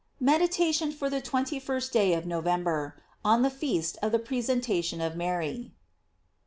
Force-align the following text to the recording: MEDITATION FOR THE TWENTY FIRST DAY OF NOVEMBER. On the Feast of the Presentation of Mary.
MEDITATION 0.19 0.93
FOR 0.93 1.11
THE 1.11 1.21
TWENTY 1.21 1.59
FIRST 1.59 1.93
DAY 1.93 2.13
OF 2.15 2.25
NOVEMBER. 2.25 2.95
On 3.23 3.43
the 3.43 3.51
Feast 3.51 3.99
of 4.01 4.11
the 4.11 4.17
Presentation 4.17 4.99
of 4.99 5.15
Mary. 5.15 5.73